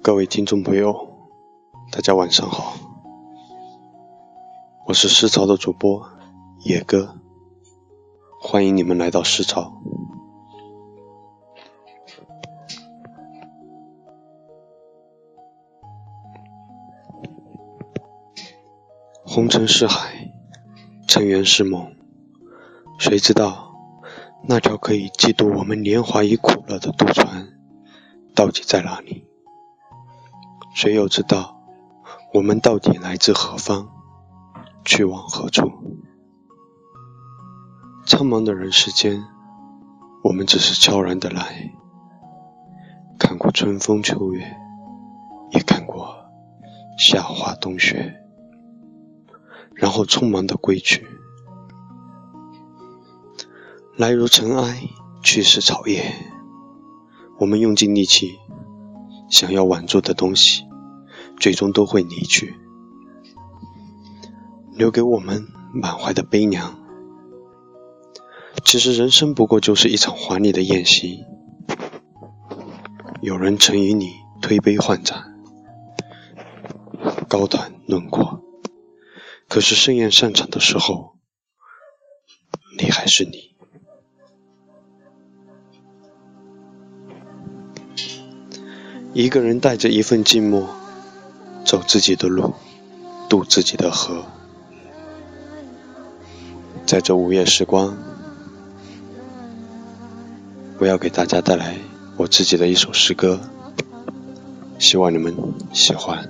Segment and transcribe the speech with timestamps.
[0.00, 1.08] 各位听众朋友，
[1.90, 2.74] 大家晚上好，
[4.86, 6.08] 我是诗潮的主播
[6.60, 7.16] 野哥，
[8.40, 9.72] 欢迎你们来到诗潮。
[19.24, 20.32] 红尘是海，
[21.06, 21.94] 尘缘是梦，
[22.98, 23.74] 谁知道
[24.48, 27.48] 那条可以寄渡我们年华与苦乐的渡船，
[28.34, 29.27] 到底在哪里？
[30.80, 31.60] 谁又知道
[32.32, 33.88] 我们到底来自何方，
[34.84, 35.72] 去往何处？
[38.06, 39.24] 苍茫的人世间，
[40.22, 41.72] 我们只是悄然的来，
[43.18, 44.56] 看过春风秋月，
[45.50, 46.14] 也看过
[46.96, 48.14] 夏花冬雪，
[49.74, 51.04] 然后匆忙的归去。
[53.96, 54.88] 来如尘埃，
[55.24, 56.14] 去似草叶。
[57.40, 58.38] 我们用尽力气，
[59.28, 60.67] 想要挽住的东西。
[61.40, 62.54] 最终都会离去，
[64.72, 66.78] 留给我们满怀的悲凉。
[68.64, 71.24] 其实人生不过就是一场华丽的宴席，
[73.20, 75.38] 有人曾与你推杯换盏，
[77.28, 78.42] 高谈论阔。
[79.48, 81.16] 可是盛宴散场的时候，
[82.78, 83.54] 你还是你。
[89.14, 90.66] 一个人带着一份寂寞。
[91.68, 92.54] 走自己的路，
[93.28, 94.24] 渡自己的河。
[96.86, 97.94] 在这午夜时光，
[100.78, 101.76] 我要给大家带来
[102.16, 103.38] 我自己的一首诗歌，
[104.78, 105.36] 希望你们
[105.74, 106.26] 喜欢。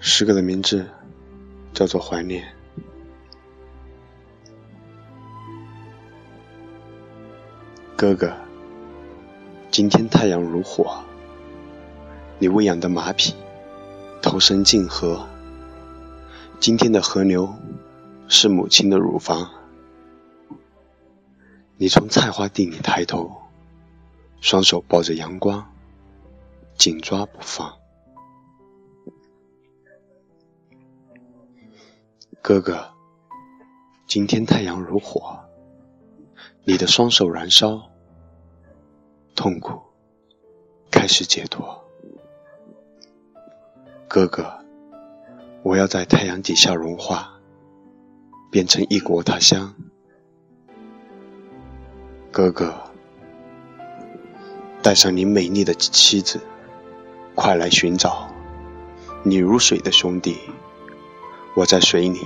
[0.00, 0.84] 诗歌的名字。
[1.78, 2.44] 叫做怀念，
[7.94, 8.36] 哥哥。
[9.70, 11.04] 今天太阳如火，
[12.40, 13.32] 你喂养的马匹
[14.20, 15.24] 投身进河。
[16.58, 17.54] 今天的河流
[18.26, 19.48] 是母亲的乳房。
[21.76, 23.30] 你从菜花地里抬头，
[24.40, 25.64] 双手抱着阳光，
[26.76, 27.72] 紧抓不放。
[32.40, 32.88] 哥哥，
[34.06, 35.38] 今天太阳如火，
[36.64, 37.90] 你的双手燃烧，
[39.34, 39.82] 痛苦
[40.90, 41.84] 开始解脱。
[44.06, 44.64] 哥哥，
[45.62, 47.38] 我要在太阳底下融化，
[48.50, 49.74] 变成异国他乡。
[52.30, 52.74] 哥哥，
[54.80, 56.40] 带上你美丽的妻子，
[57.34, 58.30] 快来寻找
[59.22, 60.38] 你如水的兄弟。
[61.58, 62.20] 我在水里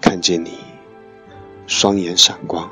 [0.00, 0.52] 看见你，
[1.66, 2.70] 双眼闪光。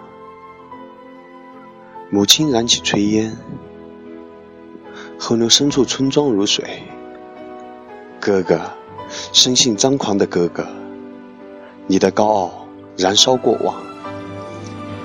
[2.10, 3.36] 母亲燃起炊烟，
[5.18, 6.84] 河流深处村庄如水。
[8.20, 8.60] 哥哥，
[9.32, 10.64] 生性张狂的哥哥，
[11.88, 13.74] 你的高傲燃烧过往。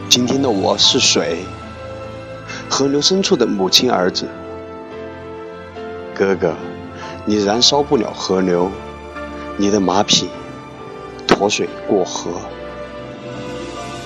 [0.08, 1.40] 今天的我是水，
[2.70, 4.28] 河流深处的母亲儿子。
[6.14, 6.54] 哥哥，
[7.26, 8.70] 你燃烧不了河流。
[9.60, 10.30] 你的马匹
[11.28, 12.42] 驮水过河，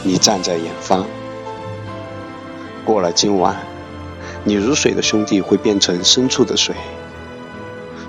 [0.03, 1.05] 你站在远方。
[2.85, 3.57] 过了今晚，
[4.45, 6.75] 你如水的兄弟会变成深处的水，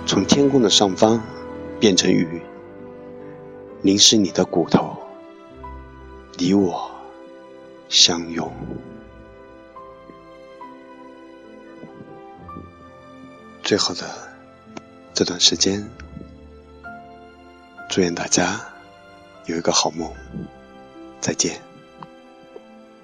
[0.06, 1.20] 从天空的上方
[1.80, 2.40] 变成雨，
[3.82, 4.96] 淋湿你的骨头，
[6.38, 6.90] 你我
[7.88, 8.50] 相拥。
[13.64, 14.06] 最后的
[15.12, 15.90] 这段时间。
[17.92, 18.58] 祝愿大家
[19.44, 20.10] 有一个好梦，
[21.20, 21.60] 再见。